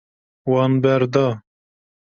Wan 0.51 0.73
berda. 0.83 1.27